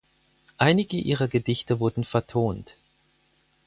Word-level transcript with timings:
Einige 0.57 0.97
ihrer 0.97 1.27
Gedichte 1.27 1.79
wurden 1.79 2.03
vertont. 2.03 2.75